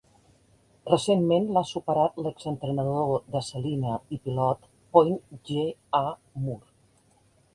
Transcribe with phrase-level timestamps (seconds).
[0.91, 4.65] Recentment l'ha superat l'ex-entrenador de Celina i Pilot
[4.97, 5.15] Point
[5.51, 5.67] G.
[6.03, 6.05] A.
[6.47, 6.73] Moore.